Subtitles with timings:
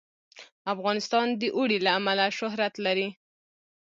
[0.73, 3.07] افغانستان د اوړي له امله شهرت لري.